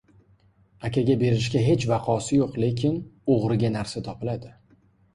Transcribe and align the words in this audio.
•Akaga 0.89 1.17
berishga 1.25 1.61
hech 1.67 1.87
vaqosi 1.93 2.41
yo‘q, 2.41 2.59
lekin 2.67 3.01
o‘g‘riga 3.37 3.75
narsa 3.79 4.07
topiladi. 4.13 4.57